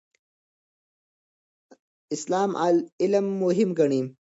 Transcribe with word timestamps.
اسلام 2.15 2.51
علم 3.01 3.25
مهم 3.43 3.69
ګڼي. 3.79 4.01